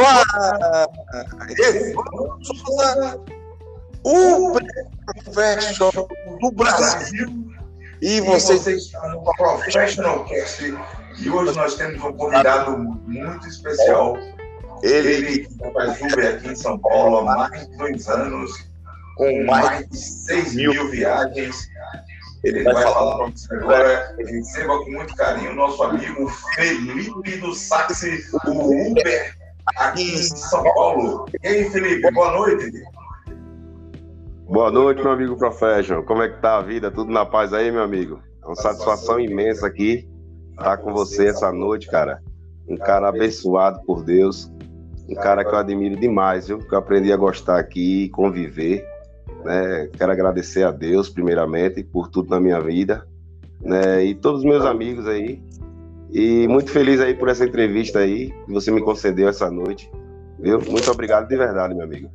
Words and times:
Fala, 0.00 0.88
o 4.02 4.58
Professional 5.24 6.08
do 6.40 6.50
Brasil. 6.52 7.28
E 8.00 8.20
vocês 8.22 8.66
estão 8.66 9.10
no 9.10 9.22
Professional 9.36 10.24
Cast. 10.24 10.74
E 11.18 11.30
hoje 11.30 11.54
nós 11.54 11.74
temos 11.74 12.02
um 12.02 12.12
convidado 12.14 12.78
muito 12.78 13.46
especial. 13.46 14.16
Ele 14.82 15.46
faz 15.74 16.00
Uber 16.00 16.34
aqui 16.34 16.48
em 16.48 16.56
São 16.56 16.78
Paulo 16.78 17.18
há 17.18 17.24
mais 17.36 17.68
de 17.68 17.76
dois 17.76 18.08
anos, 18.08 18.50
com 19.16 19.44
mais 19.44 19.86
de 19.86 19.98
6 19.98 20.54
mil 20.54 20.90
viagens. 20.90 21.68
Ele 22.42 22.62
vai 22.62 22.82
falar 22.82 23.16
para 23.16 23.26
você 23.26 23.54
agora. 23.54 24.16
Receba 24.18 24.78
com 24.78 24.90
muito 24.92 25.14
carinho 25.14 25.50
o 25.50 25.56
nosso 25.56 25.82
amigo 25.82 26.26
Felipe 26.54 27.36
do 27.36 27.54
Saxe, 27.54 28.24
o 28.46 28.90
Uber 28.90 29.39
aqui 29.76 30.02
em 30.02 30.16
São 30.16 30.62
Paulo. 30.62 31.26
E 31.42 31.48
aí, 31.48 31.70
Felipe, 31.70 32.10
boa 32.12 32.32
noite. 32.32 32.82
Boa 34.48 34.70
noite, 34.70 35.02
meu 35.02 35.12
amigo 35.12 35.36
Professional. 35.36 36.02
Como 36.02 36.22
é 36.22 36.28
que 36.28 36.40
tá 36.40 36.58
a 36.58 36.62
vida? 36.62 36.90
Tudo 36.90 37.12
na 37.12 37.24
paz 37.24 37.52
aí, 37.52 37.70
meu 37.70 37.82
amigo? 37.82 38.20
É 38.42 38.46
uma 38.46 38.56
satisfação 38.56 39.20
imensa 39.20 39.66
aqui 39.66 40.08
estar 40.50 40.76
com 40.78 40.92
você 40.92 41.28
essa 41.28 41.52
noite, 41.52 41.86
cara. 41.88 42.22
Um 42.68 42.76
cara 42.76 43.08
abençoado 43.08 43.80
por 43.84 44.02
Deus. 44.02 44.50
Um 45.08 45.14
cara 45.14 45.44
que 45.44 45.50
eu 45.50 45.58
admiro 45.58 45.96
demais, 45.96 46.48
viu? 46.48 46.58
Que 46.58 46.74
eu 46.74 46.78
aprendi 46.78 47.12
a 47.12 47.16
gostar 47.16 47.58
aqui, 47.58 48.08
conviver. 48.10 48.84
Né? 49.44 49.88
Quero 49.96 50.12
agradecer 50.12 50.62
a 50.64 50.70
Deus, 50.70 51.08
primeiramente, 51.08 51.82
por 51.82 52.08
tudo 52.08 52.30
na 52.30 52.40
minha 52.40 52.60
vida. 52.60 53.06
Né? 53.60 54.04
E 54.04 54.14
todos 54.14 54.40
os 54.40 54.46
meus 54.46 54.64
amigos 54.64 55.06
aí, 55.06 55.42
e 56.12 56.48
muito 56.48 56.70
feliz 56.70 57.00
aí 57.00 57.14
por 57.14 57.28
essa 57.28 57.44
entrevista 57.44 58.00
aí 58.00 58.30
que 58.44 58.52
você 58.52 58.70
me 58.70 58.82
concedeu 58.82 59.28
essa 59.28 59.50
noite. 59.50 59.90
Viu? 60.38 60.60
Muito 60.60 60.90
obrigado 60.90 61.28
de 61.28 61.36
verdade, 61.36 61.74
meu 61.74 61.84
amigo. 61.84 62.10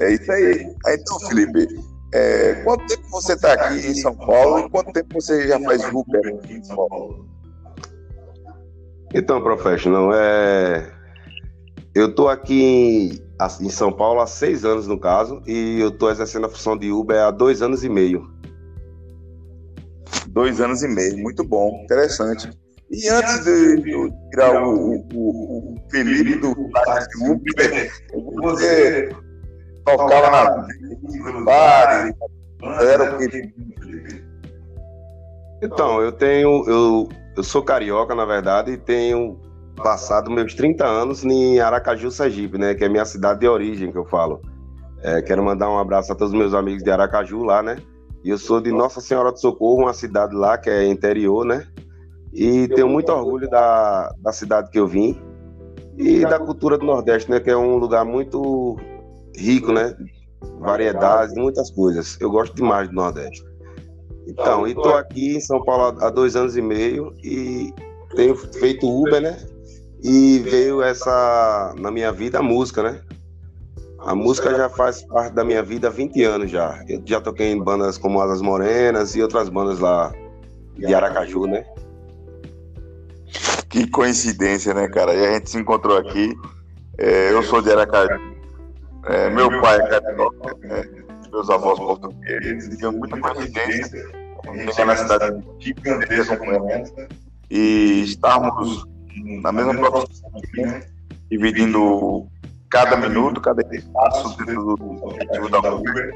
É 0.00 0.12
isso 0.12 0.30
aí. 0.30 0.66
Então, 0.88 1.20
Felipe, 1.20 1.66
é, 2.12 2.54
quanto 2.64 2.86
tempo 2.86 3.08
você 3.10 3.34
está 3.34 3.52
aqui 3.52 3.86
em 3.86 3.94
São 3.94 4.14
Paulo 4.14 4.66
e 4.66 4.70
quanto 4.70 4.92
tempo 4.92 5.14
você 5.14 5.46
já 5.46 5.60
faz 5.60 5.82
Uber 5.92 6.20
aqui 6.38 6.54
em 6.54 6.64
São 6.64 6.76
Paulo? 6.88 7.26
Então, 9.14 9.42
professional, 9.42 10.10
é... 10.14 10.92
eu 11.94 12.08
estou 12.08 12.28
aqui 12.28 12.62
em, 12.62 13.66
em 13.66 13.70
São 13.70 13.92
Paulo 13.92 14.20
há 14.20 14.26
seis 14.26 14.64
anos, 14.64 14.86
no 14.86 14.98
caso, 14.98 15.42
e 15.46 15.80
eu 15.80 15.88
estou 15.88 16.10
exercendo 16.10 16.46
a 16.46 16.48
função 16.48 16.76
de 16.76 16.90
Uber 16.90 17.18
há 17.18 17.30
dois 17.30 17.62
anos 17.62 17.82
e 17.84 17.88
meio. 17.88 18.30
Dois 20.30 20.60
anos 20.60 20.82
e 20.82 20.88
meio, 20.88 21.18
muito 21.18 21.44
bom, 21.44 21.80
interessante. 21.84 22.50
E 22.90 23.08
antes 23.08 23.44
de 23.44 23.82
tirar 24.30 24.64
o, 24.64 24.96
o, 25.14 25.74
o 25.74 25.90
Felipe 25.90 26.36
do 26.36 26.50
Uber, 26.50 27.92
você 28.42 29.08
tocava 29.84 30.30
na 30.30 31.32
no 31.32 31.44
bar, 31.44 32.12
era 32.80 33.14
o 33.14 33.18
que? 33.18 33.54
Então, 35.62 36.00
eu 36.00 36.10
tenho, 36.10 36.64
eu, 36.66 37.08
eu 37.36 37.42
sou 37.42 37.62
carioca, 37.62 38.14
na 38.14 38.24
verdade, 38.24 38.72
e 38.72 38.76
tenho 38.76 39.38
passado 39.76 40.30
meus 40.30 40.54
30 40.54 40.84
anos 40.84 41.24
em 41.24 41.60
Aracaju, 41.60 42.10
Sergipe, 42.10 42.58
né, 42.58 42.74
que 42.74 42.84
é 42.84 42.88
minha 42.88 43.04
cidade 43.04 43.40
de 43.40 43.48
origem, 43.48 43.92
que 43.92 43.98
eu 43.98 44.04
falo. 44.06 44.40
É, 45.02 45.22
quero 45.22 45.42
mandar 45.42 45.70
um 45.70 45.78
abraço 45.78 46.12
a 46.12 46.14
todos 46.14 46.32
os 46.32 46.38
meus 46.38 46.54
amigos 46.54 46.82
de 46.82 46.90
Aracaju 46.90 47.42
lá, 47.42 47.62
né, 47.62 47.76
e 48.22 48.30
eu 48.30 48.38
sou 48.38 48.60
de 48.60 48.70
Nossa 48.70 49.00
Senhora 49.00 49.32
do 49.32 49.38
Socorro, 49.38 49.82
uma 49.82 49.94
cidade 49.94 50.34
lá 50.34 50.58
que 50.58 50.68
é 50.68 50.86
interior, 50.86 51.44
né? 51.44 51.66
E 52.32 52.68
tenho 52.68 52.88
muito 52.88 53.10
orgulho 53.10 53.48
da, 53.48 54.14
da 54.18 54.32
cidade 54.32 54.70
que 54.70 54.78
eu 54.78 54.86
vim 54.86 55.20
e 55.96 56.20
da 56.20 56.38
cultura 56.38 56.78
do 56.78 56.86
Nordeste, 56.86 57.30
né? 57.30 57.40
Que 57.40 57.50
é 57.50 57.56
um 57.56 57.76
lugar 57.76 58.04
muito 58.04 58.76
rico, 59.36 59.72
né? 59.72 59.96
Variedades, 60.58 61.34
muitas 61.34 61.70
coisas. 61.70 62.18
Eu 62.20 62.30
gosto 62.30 62.54
demais 62.54 62.88
do 62.88 62.94
Nordeste. 62.94 63.44
Então, 64.26 64.66
e 64.66 64.70
estou 64.70 64.94
aqui 64.94 65.36
em 65.36 65.40
São 65.40 65.62
Paulo 65.64 65.98
há 66.00 66.10
dois 66.10 66.36
anos 66.36 66.56
e 66.56 66.62
meio 66.62 67.12
e 67.22 67.72
tenho 68.14 68.36
feito 68.36 68.88
Uber, 68.88 69.20
né? 69.20 69.36
E 70.02 70.38
veio 70.38 70.82
essa, 70.82 71.74
na 71.78 71.90
minha 71.90 72.12
vida, 72.12 72.38
a 72.38 72.42
música, 72.42 72.82
né? 72.82 73.00
A 74.02 74.14
música 74.14 74.54
já 74.54 74.68
faz 74.68 75.02
parte 75.02 75.34
da 75.34 75.44
minha 75.44 75.62
vida 75.62 75.88
há 75.88 75.90
20 75.90 76.24
anos 76.24 76.50
já. 76.50 76.82
Eu 76.88 77.02
já 77.04 77.20
toquei 77.20 77.52
em 77.52 77.62
bandas 77.62 77.98
como 77.98 78.20
Asas 78.20 78.40
Morenas 78.40 79.14
e 79.14 79.22
outras 79.22 79.48
bandas 79.48 79.78
lá 79.78 80.12
de 80.76 80.94
Aracaju, 80.94 81.46
né? 81.46 81.64
Que 83.68 83.86
coincidência, 83.88 84.72
né, 84.72 84.88
cara? 84.88 85.14
E 85.14 85.26
a 85.26 85.32
gente 85.34 85.50
se 85.50 85.58
encontrou 85.58 85.98
aqui. 85.98 86.34
É, 86.98 87.32
eu 87.32 87.42
sou 87.42 87.60
de 87.60 87.70
Aracaju. 87.70 88.18
É, 89.04 89.30
meu 89.30 89.60
pai 89.60 89.78
é 89.78 89.86
carioca, 89.86 90.56
né? 90.62 90.84
meus 91.30 91.50
avós 91.50 91.78
portugueses. 91.78 92.76
Tivemos 92.76 92.98
muita 92.98 93.18
coincidência. 93.18 94.10
A 94.46 94.56
gente 94.56 94.80
é 94.80 94.84
uma 94.84 94.96
cidade 94.96 95.44
gigantesca 95.58 96.36
como. 96.36 96.68
E 97.50 98.02
estarmos 98.02 98.86
na 99.42 99.52
mesma 99.52 99.74
profissão, 99.74 100.30
né? 100.56 100.82
dividindo 101.30 102.26
cada 102.70 102.96
minuto, 102.96 103.40
cada 103.40 103.62
espaço 103.74 104.36
dentro 104.38 104.76
do 104.76 105.04
objetivo 105.04 105.48
da 105.48 105.58
Uber. 105.58 106.14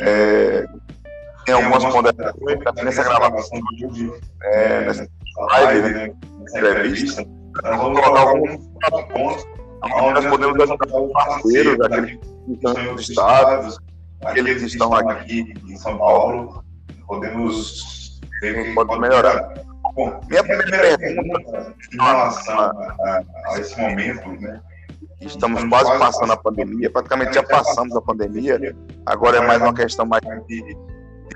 É, 0.00 0.64
tem 1.44 1.54
algumas 1.54 1.84
ponderações 1.84 2.58
nessa 2.84 3.02
gravação 3.02 3.60
de 3.76 3.86
hoje, 3.86 4.12
é, 4.44 4.80
nessa 4.86 5.08
live, 5.36 5.90
né, 5.90 6.12
nessa 6.38 6.58
entrevista. 6.58 7.24
Nós 7.64 7.76
vamos 7.78 8.00
colocar 8.00 8.20
alguns 8.20 8.66
pontos 9.12 9.46
onde 9.82 10.14
nós 10.14 10.26
podemos 10.26 10.60
ajudar 10.60 11.00
os 11.00 11.12
parceiros, 11.12 11.80
aqueles 11.80 12.18
que 12.46 12.52
estão 12.52 12.74
nos 12.74 13.08
estados, 13.08 13.78
aqueles 14.24 14.58
que 14.60 14.66
estão 14.66 14.94
aqui 14.94 15.52
em 15.68 15.76
São 15.76 15.98
Paulo, 15.98 16.64
podemos 17.06 18.20
ver 18.40 18.74
pode 18.74 18.98
melhorar. 19.00 19.52
Bom, 19.94 20.20
minha 20.28 20.42
primeira 20.42 20.96
pergunta 20.96 21.74
em 21.92 21.96
relação 21.96 22.58
a, 22.58 23.22
a 23.46 23.58
esse 23.58 23.78
momento, 23.78 24.28
né? 24.40 24.60
Estamos 25.20 25.62
quase 25.64 25.90
passando 25.98 26.32
a 26.32 26.36
pandemia, 26.36 26.90
praticamente 26.90 27.34
já 27.34 27.42
passamos 27.42 27.94
a 27.96 28.00
pandemia. 28.00 28.58
Agora 29.06 29.38
é 29.38 29.46
mais 29.46 29.60
uma 29.60 29.72
questão 29.72 30.04
mais 30.04 30.22
de, 30.48 30.76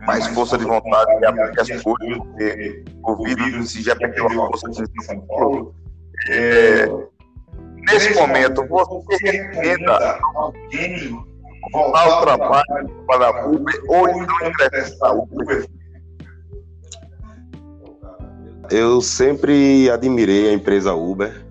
mais 0.06 0.26
força 0.28 0.58
de 0.58 0.64
vontade 0.64 1.18
de 1.18 1.26
abrir 1.26 1.60
as 1.60 1.68
coisas, 1.82 2.18
porque 2.18 2.84
o 3.02 3.24
vírus 3.24 3.72
já 3.72 3.94
perdeu 3.94 4.26
a 4.26 4.30
força 4.30 4.68
de 4.70 5.04
São 5.04 5.20
Paulo. 5.20 5.74
É, 6.28 6.86
nesse 7.88 8.14
momento, 8.14 8.66
você 8.66 9.16
recomenda 9.24 10.18
alguém 10.34 11.24
voltar 11.72 12.08
ao 12.08 12.20
trabalho 12.22 13.04
para 13.06 13.26
a 13.28 13.46
Uber 13.46 13.82
ou 13.88 14.08
então 14.08 14.48
ingressar 14.48 15.10
a 15.10 15.12
Uber? 15.12 15.66
Eu 18.70 19.00
sempre 19.00 19.88
admirei 19.90 20.48
a 20.48 20.52
empresa 20.52 20.92
Uber, 20.92 21.46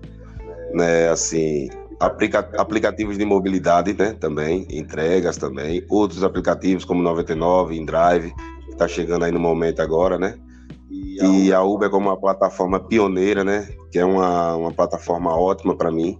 né? 0.74 1.08
Assim, 1.08 1.70
aplica 1.98 2.40
aplicativos 2.58 3.16
de 3.16 3.24
mobilidade, 3.24 3.94
né, 3.94 4.12
também, 4.12 4.66
entregas 4.70 5.36
também, 5.36 5.84
outros 5.88 6.22
aplicativos 6.22 6.84
como 6.84 7.02
99, 7.02 7.76
InDrive, 7.76 8.34
que 8.64 8.72
está 8.72 8.86
chegando 8.86 9.24
aí 9.24 9.32
no 9.32 9.40
momento 9.40 9.80
agora, 9.80 10.18
né, 10.18 10.38
e 10.90 11.52
a 11.52 11.62
Uber 11.62 11.90
como 11.90 12.08
uma 12.08 12.16
plataforma 12.16 12.78
pioneira, 12.80 13.42
né, 13.42 13.68
que 13.90 13.98
é 13.98 14.04
uma, 14.04 14.54
uma 14.56 14.72
plataforma 14.72 15.34
ótima 15.34 15.74
para 15.74 15.90
mim. 15.90 16.18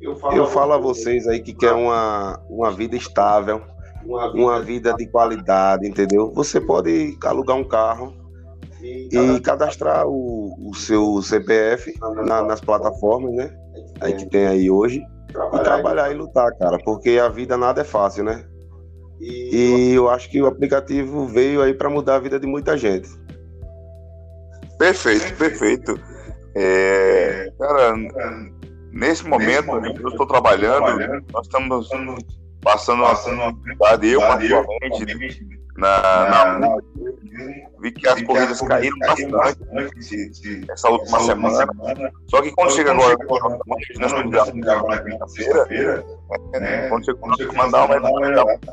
Eu 0.00 0.16
falo, 0.16 0.36
Eu 0.36 0.46
falo 0.46 0.72
a 0.72 0.78
vocês 0.78 1.28
aí 1.28 1.40
que 1.40 1.52
quer 1.52 1.72
uma, 1.72 2.40
uma 2.50 2.72
vida 2.72 2.96
estável, 2.96 3.62
uma 4.04 4.60
vida 4.60 4.92
de 4.94 5.06
qualidade, 5.06 5.86
entendeu? 5.86 6.32
Você 6.34 6.60
pode 6.60 7.16
alugar 7.22 7.56
um 7.56 7.62
carro 7.62 8.12
e 8.82 9.40
cadastrar 9.40 10.08
o, 10.08 10.56
o 10.68 10.74
seu 10.74 11.22
CPF 11.22 11.94
na, 12.26 12.42
nas 12.42 12.60
plataformas, 12.60 13.32
né? 13.32 13.56
Aí 14.00 14.14
que 14.14 14.26
tem 14.26 14.48
aí 14.48 14.68
hoje 14.68 15.00
e 15.54 15.62
trabalhar 15.62 16.10
e 16.10 16.14
lutar, 16.14 16.52
cara, 16.58 16.78
porque 16.84 17.18
a 17.18 17.28
vida 17.28 17.56
nada 17.56 17.80
é 17.80 17.84
fácil, 17.84 18.24
né? 18.24 18.44
E 19.20 19.92
eu 19.94 20.10
acho 20.10 20.28
que 20.30 20.42
o 20.42 20.46
aplicativo 20.46 21.26
veio 21.26 21.62
aí 21.62 21.72
para 21.72 21.88
mudar 21.88 22.16
a 22.16 22.18
vida 22.18 22.40
de 22.40 22.46
muita 22.46 22.76
gente. 22.76 23.08
Perfeito, 24.78 25.36
perfeito. 25.36 25.98
É, 26.56 27.52
cara, 27.58 27.94
nesse 28.90 29.24
momento 29.26 29.70
eu 30.00 30.08
estou 30.08 30.26
trabalhando, 30.26 31.24
nós 31.32 31.46
estamos 31.46 31.88
passando 32.60 33.02
uma 33.02 33.48
atividade, 33.48 34.08
eu 34.08 34.20
particularmente, 34.20 35.51
na, 35.82 36.58
na, 36.58 36.76
vi 37.80 37.90
que 37.92 38.08
as 38.08 38.22
corridas 38.22 38.60
caíram 38.60 38.96
bastante 38.98 40.66
essa 40.70 40.88
última 40.88 41.20
semana. 41.20 42.12
Só 42.28 42.40
que 42.40 42.52
quando 42.52 42.70
chega 42.70 42.92
agora, 42.92 43.16
nós 43.66 43.82
estamos 43.90 44.12
quinta-feira, 45.04 46.04
quando 46.88 47.04
chega 47.04 47.18
o 47.52 47.56
mandar 47.56 47.84
uma 47.86 47.96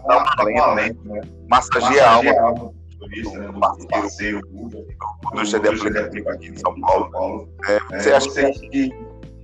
dar 0.08 0.46
uma 0.46 0.74
lenta, 0.76 1.28
massagear 1.50 2.10
a 2.10 2.42
alma 2.42 2.74
do 3.00 3.88
parceiro 3.88 4.42
do 4.42 5.46
CD 5.46 5.70
aplicativo 5.70 6.30
aqui 6.30 6.52
de 6.52 6.60
São 6.60 6.80
Paulo. 6.80 7.50
É, 7.68 7.98
você 7.98 8.12
acha 8.12 8.30
que 8.30 8.92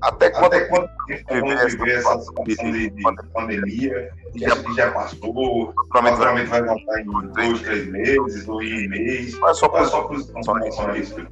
Até 0.06 0.30
quando, 0.30 0.54
Até 0.54 0.66
quando 0.66 0.88
vamos 1.30 1.74
viver 1.74 1.98
essa 1.98 2.20
situação 2.20 2.44
de, 2.72 2.90
de 2.92 3.04
pandemia, 3.34 4.12
que 4.32 4.40
já, 4.40 4.56
que 4.56 4.74
já 4.76 4.92
passou, 4.92 5.74
provavelmente 5.90 6.48
vai 6.48 6.64
voltar 6.64 7.02
em 7.02 7.06
dois, 7.06 7.62
três 7.62 7.88
meses, 7.92 8.48
ou 8.48 8.62
em 8.62 8.86
um 8.86 8.90
mês. 8.90 9.36
Qual 9.36 9.50
é 9.50 9.52
a 9.52 9.56
sua 9.56 10.08
posição 10.08 10.42
com 10.42 10.54
relação 10.54 10.88
a 10.88 10.98
isso? 10.98 11.28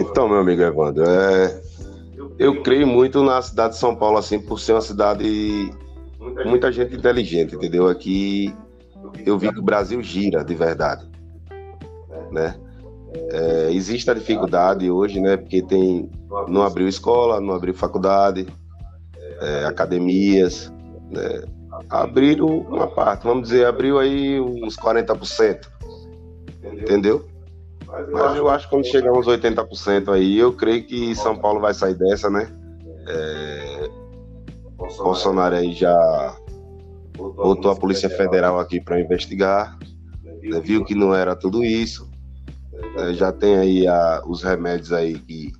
Então, 0.00 0.28
meu 0.28 0.38
amigo 0.38 0.62
Evandro, 0.62 1.04
é... 1.08 1.62
eu 2.40 2.60
creio 2.62 2.88
muito 2.88 3.22
na 3.22 3.40
cidade 3.40 3.74
de 3.74 3.78
São 3.78 3.94
Paulo, 3.94 4.18
assim, 4.18 4.40
por 4.40 4.58
ser 4.58 4.72
uma 4.72 4.80
cidade 4.80 5.70
muita 6.44 6.72
gente 6.72 6.96
inteligente, 6.96 7.54
entendeu? 7.54 7.86
Aqui 7.86 8.52
eu 9.24 9.38
vi 9.38 9.52
que 9.52 9.60
o 9.60 9.62
Brasil 9.62 10.02
gira 10.02 10.44
de 10.44 10.54
verdade, 10.56 11.08
né? 12.32 12.56
É, 13.30 13.72
existe 13.72 14.10
a 14.10 14.14
dificuldade 14.14 14.90
hoje, 14.90 15.20
né? 15.20 15.36
Porque 15.36 15.62
tem 15.62 16.10
não 16.48 16.62
abriu 16.62 16.88
escola, 16.88 17.40
não 17.40 17.54
abriu 17.54 17.74
faculdade, 17.74 18.46
é, 19.40 19.64
academias, 19.64 20.72
né? 21.10 21.44
Abriram 21.88 22.46
uma 22.46 22.86
parte, 22.86 23.24
vamos 23.24 23.44
dizer, 23.44 23.66
abriu 23.66 23.98
aí 23.98 24.40
uns 24.40 24.76
40%, 24.76 25.68
entendeu? 26.62 27.26
Mas 28.10 28.36
eu 28.36 28.48
acho 28.48 28.64
que 28.64 28.70
quando 28.74 28.86
chegar 28.86 29.12
uns 29.12 29.26
80% 29.26 30.12
aí, 30.12 30.38
eu 30.38 30.52
creio 30.52 30.84
que 30.84 31.14
São 31.14 31.36
Paulo 31.36 31.60
vai 31.60 31.74
sair 31.74 31.94
dessa, 31.94 32.30
né? 32.30 32.48
É, 33.06 33.90
Bolsonaro 34.76 35.54
aí 35.54 35.72
já 35.72 36.36
botou 37.16 37.70
a 37.70 37.76
Polícia 37.76 38.08
Federal 38.10 38.58
aqui 38.58 38.80
para 38.80 39.00
investigar, 39.00 39.78
né? 40.42 40.60
viu 40.60 40.84
que 40.84 40.94
não 40.94 41.14
era 41.14 41.36
tudo 41.36 41.64
isso. 41.64 42.10
É, 42.96 43.14
já 43.14 43.32
tem 43.32 43.56
aí 43.56 43.86
a, 43.86 44.22
os 44.26 44.42
remédios 44.42 44.92
aí 44.92 45.18
que 45.18 45.52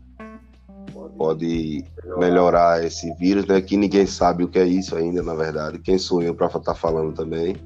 pode 1.17 1.85
melhorar 2.19 2.85
esse 2.85 3.13
vírus, 3.15 3.47
né? 3.47 3.61
Que 3.61 3.77
ninguém 3.77 4.07
sabe 4.07 4.45
o 4.45 4.49
que 4.49 4.59
é 4.59 4.65
isso 4.65 4.97
ainda, 4.97 5.23
na 5.23 5.35
verdade. 5.35 5.79
Quem 5.79 5.99
sou 5.99 6.23
eu 6.23 6.35
para 6.35 6.47
estar 6.47 6.61
tá 6.61 6.75
falando 6.75 7.13
também? 7.13 7.57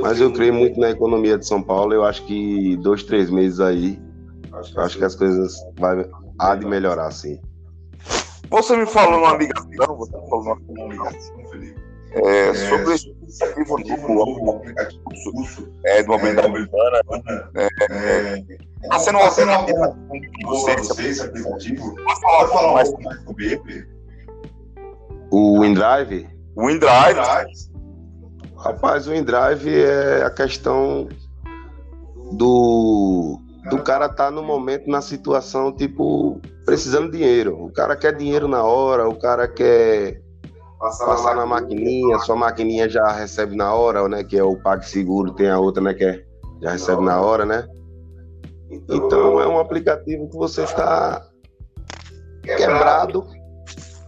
Mas 0.00 0.20
eu 0.20 0.32
creio 0.32 0.54
muito 0.54 0.78
na 0.78 0.90
economia 0.90 1.38
de 1.38 1.46
São 1.46 1.62
Paulo. 1.62 1.94
Eu 1.94 2.04
acho 2.04 2.24
que 2.26 2.76
dois, 2.78 3.02
três 3.02 3.30
meses 3.30 3.60
aí, 3.60 4.00
acho 4.76 4.98
que 4.98 5.04
as 5.04 5.14
coisas 5.14 5.56
vai 5.78 6.04
há 6.38 6.54
de 6.54 6.66
melhorar, 6.66 7.10
sim. 7.10 7.40
Você 8.50 8.76
me 8.76 8.86
falou 8.86 9.20
numa 9.20 9.36
ligação, 9.36 9.96
você 9.96 10.12
falou 10.28 10.58
numa 10.68 10.88
ligação, 10.88 11.36
Felipe, 11.50 11.80
é, 12.12 12.48
é, 12.48 12.54
sobre 12.54 12.94
esse 12.94 13.44
aplicativo 13.44 14.12
novo, 14.12 14.56
aplicativo 14.56 15.72
é, 15.84 16.02
do 16.02 16.08
momento 16.08 16.36
da 16.36 16.48
Urbana. 16.48 17.00
Está 18.82 18.98
sendo 18.98 19.18
um 19.18 19.54
aplicativo 19.54 20.20
você, 20.44 20.72
esse 20.72 21.22
aplicativo. 21.22 21.94
Pode 21.96 22.50
falar 22.52 22.72
mais 22.72 22.88
sobre 22.88 23.52
ele? 23.52 23.86
O 25.30 25.64
InDrive? 25.64 26.28
O 26.56 26.70
InDrive. 26.70 27.20
Rapaz, 28.56 29.06
o 29.06 29.14
InDrive 29.14 29.74
é 29.74 30.22
a 30.22 30.30
questão 30.30 31.08
do 32.32 33.40
do 33.68 33.82
cara 33.82 34.08
tá 34.08 34.30
no 34.30 34.42
momento 34.42 34.88
na 34.88 35.02
situação 35.02 35.70
tipo 35.70 36.40
precisando 36.64 37.10
de 37.10 37.18
dinheiro. 37.18 37.62
O 37.62 37.70
cara 37.70 37.94
quer 37.96 38.16
dinheiro 38.16 38.48
na 38.48 38.62
hora, 38.62 39.08
o 39.08 39.18
cara 39.18 39.46
quer 39.46 40.22
passar, 40.78 41.06
passar 41.06 41.36
na, 41.36 41.44
maquininha, 41.44 42.18
sua 42.20 42.36
maquininha 42.36 42.88
já 42.88 43.12
recebe 43.12 43.56
na 43.56 43.74
hora, 43.74 44.08
né? 44.08 44.24
Que 44.24 44.38
é 44.38 44.44
o 44.44 44.56
PagSeguro, 44.56 45.34
tem 45.34 45.50
a 45.50 45.58
outra, 45.58 45.82
né? 45.82 45.92
Que 45.92 46.04
é, 46.04 46.24
já 46.62 46.70
recebe 46.70 47.02
na 47.02 47.20
hora, 47.20 47.44
né? 47.44 47.68
Então 48.70 49.40
é 49.40 49.48
um 49.48 49.58
aplicativo 49.58 50.28
que 50.28 50.36
você 50.36 50.62
está 50.62 51.26
quebrado 52.42 53.26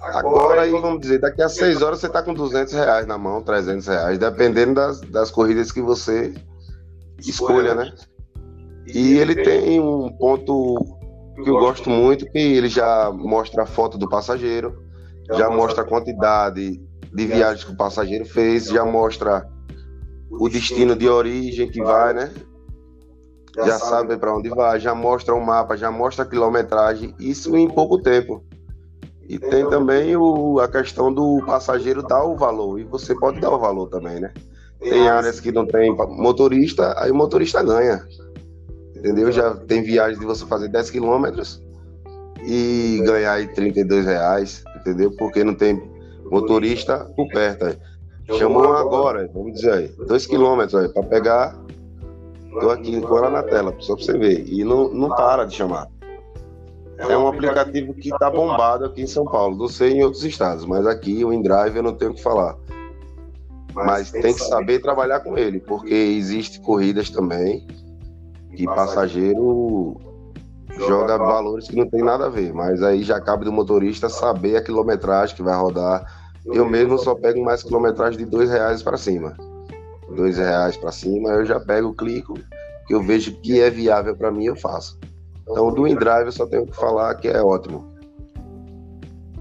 agora 0.01 0.67
e 0.67 0.71
vamos 0.71 1.01
dizer, 1.01 1.21
daqui 1.21 1.43
a 1.43 1.49
seis 1.49 1.83
horas 1.83 2.01
você 2.01 2.07
está 2.07 2.23
com 2.23 2.35
200 2.35 2.73
reais 2.73 3.07
na 3.07 3.17
mão, 3.19 3.43
300 3.43 3.87
reais, 3.87 4.19
dependendo 4.19 4.75
das, 4.75 5.01
das 5.01 5.31
corridas 5.31 5.71
que 5.71 5.81
você 5.81 6.35
escolha, 7.19 7.75
né? 7.75 7.93
E 8.87 9.19
ele 9.19 9.37
tem 9.37 9.81
um 9.81 10.11
ponto 10.13 10.75
que 11.43 11.49
eu 11.49 11.55
gosto 11.55 11.89
muito, 11.89 12.27
que 12.27 12.39
ele 12.39 12.69
já 12.69 13.11
mostra 13.13 13.63
a 13.63 13.67
foto 13.67 13.97
do 13.97 14.09
passageiro, 14.09 14.83
já 15.33 15.49
mostra 15.49 15.83
a 15.83 15.87
quantidade 15.87 16.81
de 17.13 17.27
viagens 17.27 17.65
que 17.65 17.73
o 17.73 17.77
passageiro 17.77 18.25
fez, 18.25 18.67
já 18.67 18.85
mostra 18.85 19.47
o 20.31 20.49
destino 20.49 20.97
de 20.97 21.09
origem 21.09 21.71
que 21.71 21.83
vai, 21.83 22.13
né? 22.13 22.33
Já 23.57 23.79
sabe 23.79 24.17
para 24.17 24.35
onde 24.35 24.49
vai, 24.49 24.81
já 24.81 24.95
mostra 24.95 25.35
o 25.35 25.45
mapa, 25.45 25.77
já 25.77 25.91
mostra 25.91 26.25
a 26.25 26.29
quilometragem, 26.29 27.15
isso 27.19 27.57
em 27.57 27.69
pouco 27.69 28.01
tempo. 28.01 28.43
E 29.29 29.39
tem 29.39 29.69
também 29.69 30.17
o, 30.17 30.59
a 30.59 30.69
questão 30.69 31.13
do 31.13 31.43
passageiro 31.45 32.03
dar 32.03 32.25
o 32.25 32.37
valor, 32.37 32.81
e 32.81 32.85
você 32.85 33.15
pode 33.15 33.41
dar 33.41 33.51
o 33.51 33.59
valor 33.59 33.89
também, 33.89 34.21
né? 34.21 34.33
Tem 34.81 35.09
áreas 35.09 35.39
que 35.39 35.53
não 35.53 35.67
tem 35.67 35.95
motorista, 35.95 36.95
aí 36.99 37.11
o 37.11 37.15
motorista 37.15 37.63
ganha. 37.63 38.05
Entendeu? 38.97 39.31
Já 39.31 39.55
tem 39.55 39.83
viagens 39.83 40.19
de 40.19 40.27
você 40.27 40.45
fazer 40.47 40.69
10 40.69 40.91
quilômetros 40.91 41.63
e 42.45 43.01
ganhar 43.05 43.35
aí 43.35 43.47
32 43.49 44.07
reais, 44.07 44.65
entendeu? 44.77 45.13
Porque 45.17 45.45
não 45.45 45.55
tem 45.55 45.81
motorista 46.31 47.07
por 47.17 47.29
perto. 47.29 47.79
Chamou 48.37 48.73
agora, 48.75 49.29
vamos 49.33 49.55
dizer 49.55 49.73
aí, 49.73 49.89
2 49.89 50.27
quilômetros 50.27 50.93
para 50.93 51.03
pegar. 51.05 51.62
Tô 52.61 52.71
aqui 52.71 53.01
com 53.01 53.19
ela 53.19 53.31
na 53.31 53.43
tela, 53.43 53.75
só 53.79 53.97
para 53.97 54.05
você 54.05 54.19
ver. 54.19 54.47
E 54.47 54.65
não, 54.65 54.89
não 54.93 55.09
para 55.09 55.45
de 55.45 55.55
chamar. 55.55 55.89
É 56.99 57.17
um 57.17 57.27
aplicativo 57.27 57.95
que 57.95 58.11
está 58.11 58.31
bombado 58.31 58.85
aqui 58.85 59.03
em 59.03 59.07
São 59.07 59.25
Paulo. 59.25 59.57
Não 59.57 59.69
sei 59.69 59.93
em 59.93 60.05
outros 60.05 60.23
estados, 60.25 60.65
mas 60.65 60.87
aqui 60.87 61.25
o 61.25 61.33
InDrive 61.33 61.77
eu 61.77 61.83
não 61.83 61.95
tenho 61.95 62.13
o 62.13 62.15
que 62.15 62.23
falar. 62.23 62.57
Mas 63.75 64.11
tem 64.11 64.35
que 64.35 64.43
saber 64.45 64.81
trabalhar 64.81 65.21
com 65.21 65.37
ele, 65.37 65.59
porque 65.61 65.95
existe 65.95 66.61
corridas 66.61 67.09
também 67.09 67.67
que 68.55 68.67
passageiro 68.67 69.97
joga 70.77 71.17
valores 71.17 71.69
que 71.69 71.77
não 71.77 71.89
tem 71.89 72.03
nada 72.03 72.27
a 72.27 72.29
ver, 72.29 72.53
mas 72.53 72.83
aí 72.83 73.03
já 73.03 73.21
cabe 73.21 73.45
do 73.45 73.53
motorista 73.53 74.09
saber 74.09 74.57
a 74.57 74.63
quilometragem 74.63 75.35
que 75.35 75.43
vai 75.43 75.57
rodar. 75.57 76.05
Eu 76.45 76.69
mesmo 76.69 76.99
só 76.99 77.15
pego 77.15 77.43
mais 77.43 77.63
quilometragem 77.63 78.19
de 78.19 78.27
dois 78.27 78.51
reais 78.51 78.83
para 78.83 78.97
cima. 78.97 79.35
Dois 80.15 80.37
reais 80.39 80.77
para 80.77 80.93
cima, 80.93 81.31
eu 81.31 81.45
já 81.45 81.59
pego, 81.59 81.95
clico, 81.95 82.35
que 82.87 82.95
eu 82.95 83.03
vejo 83.03 83.33
que 83.41 83.61
é 83.61 83.71
viável 83.71 84.17
para 84.17 84.31
mim, 84.31 84.47
eu 84.47 84.57
faço. 84.57 84.99
Então, 85.43 85.73
do 85.73 85.87
InDrive 85.87 86.27
eu 86.27 86.33
só 86.33 86.47
tenho 86.47 86.67
que 86.67 86.77
falar 86.77 87.15
que 87.17 87.29
é 87.29 87.41
ótimo. 87.43 87.93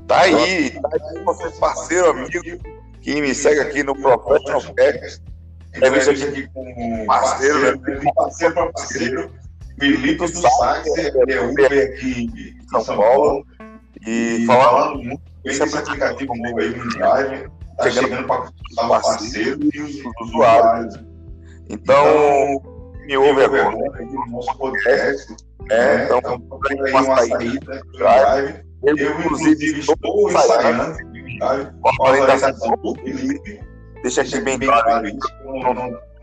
Tá 0.07 0.21
aí, 0.21 0.71
tá 0.71 0.89
aí 0.93 1.23
você 1.23 1.49
parceiro, 1.59 2.09
amigo, 2.09 2.41
que 3.01 3.21
me 3.21 3.33
segue 3.33 3.59
aqui 3.59 3.83
no 3.83 3.95
Professional 3.95 4.61
Cast. 4.75 5.21
Entrevista 5.75 6.11
aqui 6.11 6.47
com 6.53 7.05
parceiro, 7.05 7.59
né? 7.59 8.11
Parceiro 8.13 8.53
para 8.53 8.71
parceiro. 8.71 9.31
Felipe 9.79 10.17
do 10.17 10.27
Sax, 10.27 10.87
é 10.97 11.41
Uber 11.41 11.93
aqui 11.93 12.29
em 12.61 12.67
São 12.67 12.95
Paulo. 12.95 13.45
E 14.05 14.45
falando 14.45 15.03
muito 15.03 15.21
esse 15.45 15.63
aplicativo 15.63 16.35
novo 16.35 16.59
aí, 16.59 16.69
o 16.69 16.89
Drive, 16.89 17.49
tá 17.81 17.91
chegando 17.91 18.27
para 18.27 18.49
o 18.85 18.89
parceiro 18.89 19.59
e 19.73 19.81
os 19.81 20.01
usuários. 20.21 20.95
Então, 21.69 22.61
me 23.05 23.17
ouve 23.17 23.43
agora. 23.43 23.71
No 23.71 24.25
nosso 24.27 24.57
podcast. 24.57 25.35
É, 25.69 26.05
então, 26.05 26.39
tem 26.67 26.81
uma 26.89 27.03
saída 27.03 27.81
do 27.83 27.91
Drive. 27.97 28.55
Eu, 28.83 28.95
inclusive, 28.95 29.79
estou 29.79 30.29
ensaiando 30.29 30.97
com 31.81 32.03
a 32.03 32.09
orientação 32.09 32.71
do 32.83 32.95
Felipe. 32.95 33.61
Deixa 34.01 34.21
aqui 34.21 34.41
bem 34.41 34.59
claro. 34.59 35.07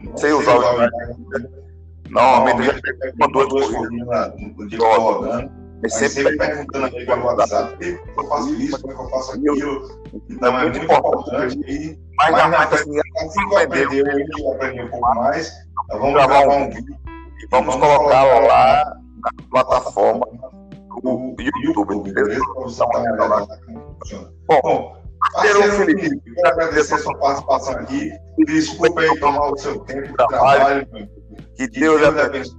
Não 0.01 0.17
sei 0.17 0.33
usar 0.33 0.57
o 0.57 0.61
Drive. 0.61 1.59
Normalmente 2.11 2.59
eu 2.59 2.65
já 2.65 2.81
pego 2.81 3.17
uma 3.17 3.29
duas 3.29 3.71
corridas 3.71 4.69
dia 4.69 4.79
rodando. 4.79 5.68
Mas 5.83 5.95
sempre 5.95 6.37
perguntando 6.37 6.87
aqui 6.87 7.05
pelo 7.07 7.25
WhatsApp, 7.25 8.01
eu 8.17 8.29
faço 8.29 8.55
isso, 8.55 8.81
como 8.81 8.93
é 8.93 8.97
que 8.97 9.03
eu 9.03 9.09
faço 9.11 9.33
aquilo. 9.33 10.03
Então 10.29 10.59
é 10.59 10.63
muito 10.63 10.79
importante. 10.79 11.59
E, 11.67 11.99
mas 12.17 12.33
na 12.33 12.47
rata, 12.47 12.75
assim, 12.75 12.99
assim 12.99 13.49
que 13.49 13.55
eu 13.55 13.59
aprender, 13.59 14.31
eu 14.39 14.53
aprendi 14.53 14.83
um 14.83 14.89
pouco 14.89 15.15
mais. 15.15 15.53
Então 15.85 16.01
vamos 16.01 16.15
gravar 16.15 16.49
um 16.49 16.71
vídeo 16.71 16.97
e 17.41 17.47
vamos 17.51 17.77
colocar 17.77 18.25
lá 18.25 18.97
na 19.23 19.31
plataforma 19.51 20.27
do 21.03 21.37
YouTube, 21.63 22.13
beleza? 22.13 22.45
Bom, 24.47 24.97
parceiro 25.33 25.73
Felipe, 25.73 26.21
quero 26.35 26.49
agradecer 26.49 26.95
a 26.95 26.99
sua 26.99 27.17
participação 27.19 27.75
aqui. 27.75 28.13
Desculpe 28.47 29.01
aí 29.01 29.21
tomar 29.21 29.53
o 29.53 29.57
seu 29.57 29.79
tempo 29.81 30.09
de 30.09 30.15
trabalho. 30.15 30.89
Que 31.57 31.69
Deus 31.69 32.03
abençoe. 32.03 32.57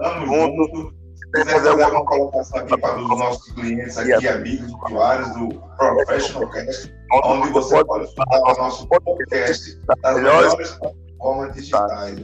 Tamo 0.00 0.26
junto. 0.26 0.99
Se 1.34 1.44
quiser 1.44 1.52
fazer 1.52 1.82
alguma 1.84 2.04
colocação 2.06 2.58
aqui 2.58 2.76
para 2.80 2.98
os 2.98 3.08
nossos 3.08 3.52
clientes 3.52 3.96
aqui, 3.96 4.26
amigos, 4.26 4.72
usuários 4.84 5.30
do 5.36 5.48
Professional 5.76 6.50
Cast, 6.50 6.92
onde 7.24 7.50
você 7.50 7.84
pode 7.84 8.04
escutar 8.04 8.40
o 8.40 8.58
nosso 8.58 8.88
podcast 8.88 9.78
das 10.02 10.16
melhores 10.16 10.54
plataformas 10.54 11.54
digitais, 11.54 12.16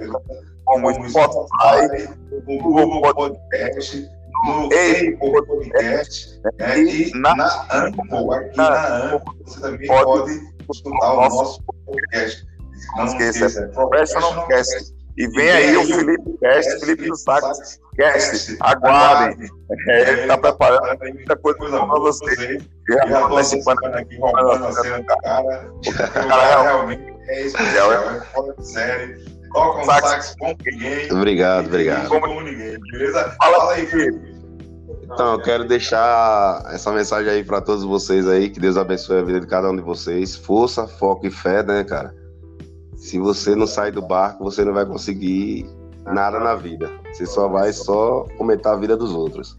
como 0.64 0.88
o 0.88 1.08
Spotify, 1.08 2.08
o 2.48 2.58
Google 2.58 3.12
Podcast, 3.14 4.10
no 4.44 4.72
Ei 4.72 5.16
Podcast 5.16 6.40
né, 6.58 6.78
e 6.80 7.10
na, 7.14 7.36
na 7.36 7.66
Anchor, 7.72 8.34
aqui 8.34 8.56
na 8.56 8.96
Anchor, 8.96 9.36
você 9.44 9.60
também 9.60 9.86
pode 9.86 10.32
escutar 10.68 11.12
o 11.12 11.16
nosso 11.16 11.62
podcast. 11.62 12.44
Não 12.96 13.06
esqueça, 13.06 13.68
Professional 13.68 14.48
Cast. 14.48 14.95
E 15.16 15.26
vem 15.28 15.50
aí 15.50 15.76
o 15.76 15.84
Felipe 15.84 16.38
Cast, 16.40 16.80
Felipe 16.80 17.08
do 17.08 17.16
Sax 17.16 17.80
Cast. 17.96 18.56
Aguardem. 18.60 19.48
É, 19.88 20.12
ele 20.12 20.20
está 20.22 20.36
preparando 20.36 20.98
muita 21.14 21.36
coisa 21.36 21.58
para 21.70 21.86
vocês. 21.86 22.62
Já 22.88 23.04
estou 23.04 23.28
participando 23.30 23.84
aqui, 23.94 24.16
roubando 24.18 24.66
a 24.66 24.72
cena 24.72 24.98
do 24.98 25.06
cara. 25.06 25.72
O 25.74 25.90
cara 26.28 26.62
realmente 26.62 27.14
é 27.28 27.42
especial, 27.46 27.92
é 27.92 28.20
fora 28.20 28.54
de 28.58 28.68
série. 28.68 29.36
Toca 29.52 29.80
um 29.80 29.84
sax 29.86 30.36
como 30.38 30.56
ninguém. 30.66 31.12
Obrigado, 31.12 31.66
obrigado. 31.66 32.08
Como 32.08 32.40
ninguém, 32.42 32.78
beleza? 32.78 33.34
Fala 33.42 33.72
aí, 33.72 33.86
Felipe. 33.86 34.36
Então, 35.02 35.32
eu 35.32 35.40
quero 35.40 35.64
deixar 35.64 36.62
essa 36.72 36.92
mensagem 36.92 37.30
aí 37.30 37.44
para 37.44 37.60
todos 37.60 37.84
vocês 37.84 38.28
aí, 38.28 38.50
que 38.50 38.60
Deus 38.60 38.76
abençoe 38.76 39.20
a 39.20 39.22
vida 39.22 39.40
de 39.40 39.46
cada 39.46 39.70
um 39.70 39.76
de 39.76 39.82
vocês. 39.82 40.36
Força, 40.36 40.86
foco 40.86 41.26
e 41.26 41.30
fé, 41.30 41.62
né, 41.62 41.84
cara? 41.84 42.12
Se 42.96 43.18
você 43.18 43.54
não 43.54 43.66
sair 43.66 43.92
do 43.92 44.02
barco, 44.02 44.42
você 44.42 44.64
não 44.64 44.72
vai 44.72 44.86
conseguir 44.86 45.66
nada 46.04 46.40
na 46.40 46.54
vida. 46.54 46.90
Você 47.12 47.26
só 47.26 47.48
vai 47.48 47.72
só 47.72 48.24
comentar 48.36 48.74
a 48.74 48.76
vida 48.76 48.96
dos 48.96 49.12
outros. 49.12 49.56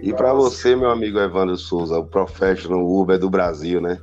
E 0.00 0.12
para 0.12 0.34
você, 0.34 0.74
meu 0.74 0.90
amigo 0.90 1.18
Evandro 1.18 1.56
Souza, 1.56 1.98
o 1.98 2.04
professional 2.04 2.84
Uber 2.84 3.18
do 3.18 3.30
Brasil, 3.30 3.80
né? 3.80 3.98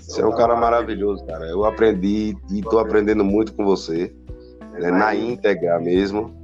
Você 0.00 0.22
é 0.22 0.26
um 0.26 0.34
cara 0.34 0.56
maravilhoso, 0.56 1.24
cara. 1.26 1.44
Eu 1.46 1.64
aprendi 1.64 2.34
e 2.50 2.60
estou 2.60 2.78
aprendendo 2.78 3.22
muito 3.22 3.52
com 3.54 3.64
você, 3.64 4.12
né? 4.72 4.90
na 4.90 5.14
íntegra 5.14 5.78
mesmo. 5.78 6.34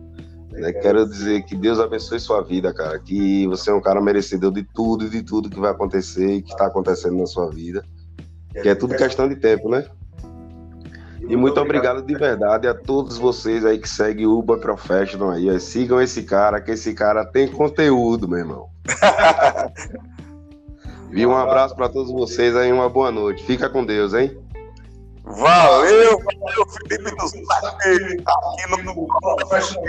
Né? 0.53 0.73
Quero 0.73 1.07
dizer 1.07 1.43
que 1.45 1.57
Deus 1.57 1.81
abençoe 1.81 2.21
sua 2.21 2.43
vida, 2.43 2.73
cara. 2.73 2.99
Que 2.99 3.47
você 3.47 3.71
é 3.71 3.75
um 3.75 3.81
cara 3.81 4.01
merecedor 4.01 4.53
de 4.53 4.63
tudo 4.63 5.07
e 5.07 5.11
de 5.11 5.23
tudo 5.23 5.51
que 5.51 5.59
vai 5.59 5.71
acontecer 5.71 6.35
e 6.35 6.43
que 6.43 6.53
está 6.53 6.67
acontecendo 6.67 7.17
na 7.17 7.27
sua 7.27 7.51
vida. 7.51 7.83
Que 8.63 8.69
é 8.69 8.75
tudo 8.75 8.95
questão 8.95 9.29
de 9.29 9.37
tempo, 9.37 9.69
né? 9.69 9.87
E 11.29 11.37
muito 11.37 11.61
obrigado 11.61 12.03
de 12.03 12.15
verdade 12.15 12.67
a 12.67 12.75
todos 12.75 13.19
vocês 13.19 13.65
aí 13.65 13.79
que 13.79 13.89
seguem 13.89 14.27
o 14.27 14.39
Uber 14.39 14.59
Professional 14.59 15.31
aí. 15.31 15.61
Sigam 15.61 16.01
esse 16.01 16.23
cara, 16.23 16.61
que 16.61 16.71
esse 16.71 16.95
cara 16.95 17.25
tem 17.25 17.47
conteúdo, 17.47 18.27
meu 18.27 18.39
irmão. 18.39 18.69
E 21.11 21.25
um 21.25 21.37
abraço 21.37 21.75
para 21.75 21.89
todos 21.89 22.13
vocês 22.13 22.55
aí, 22.55 22.71
uma 22.71 22.89
boa 22.89 23.11
noite. 23.11 23.43
Fica 23.45 23.69
com 23.69 23.85
Deus, 23.85 24.13
hein? 24.13 24.39
Valeu, 25.25 26.19
valeu, 26.19 26.67
Felipe 26.89 27.17
dos 27.17 27.31
Saques, 27.31 28.23
aqui 28.27 28.85
no 28.85 29.07
Professional 29.07 29.85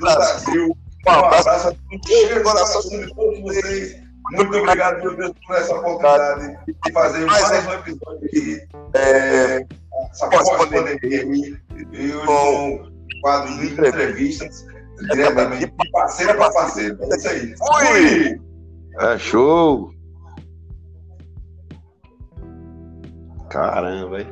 Brasil. 0.00 0.76
Um 1.06 1.10
abraço 1.10 1.48
a 1.48 1.72
todos, 1.72 2.42
coração 2.42 2.82
de 2.90 3.14
todos 3.14 3.40
vocês. 3.40 3.96
Muito 4.32 4.58
obrigado, 4.58 5.02
meu 5.02 5.16
Deus, 5.16 5.32
por 5.46 5.56
essa 5.56 5.74
oportunidade 5.74 6.58
de 6.84 6.92
fazer 6.92 7.24
mais 7.26 7.66
um 7.66 7.72
episódio 7.72 8.26
aqui. 8.26 8.68
É, 8.94 9.66
essa 10.10 10.28
pós-pandemia 10.28 11.22
aí. 11.22 11.56
Eu 11.92 12.24
com 12.24 12.90
quadros 13.22 13.58
de 13.58 13.66
entrevistas 13.72 14.66
diretamente 15.12 15.66
de 15.66 15.90
parceiro 15.90 16.36
para 16.36 16.52
parceiro. 16.52 16.98
É 17.00 17.16
isso 17.16 17.28
aí. 17.28 17.54
Fui! 17.56 18.40
É 19.00 19.18
show! 19.18 19.92
Caramba, 23.48 24.20
hein? 24.20 24.26